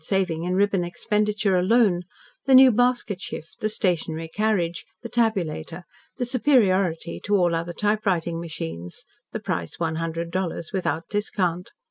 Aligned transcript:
saving 0.03 0.45
in 0.45 0.55
ribbon 0.55 0.83
expenditure 0.83 1.55
alone, 1.55 2.01
the 2.45 2.55
new 2.55 2.71
basket 2.71 3.21
shift, 3.21 3.59
the 3.59 3.69
stationary 3.69 4.27
carriage, 4.27 4.83
the 5.03 5.07
tabulator, 5.09 5.83
the 6.17 6.25
superiority 6.25 7.21
to 7.23 7.35
all 7.35 7.53
other 7.53 7.71
typewriting 7.71 8.39
machines 8.39 9.05
the 9.31 9.39
price 9.39 9.79
one 9.79 9.97
hundred 9.97 10.31
dollars 10.31 10.71
without 10.73 11.07
discount. 11.07 11.69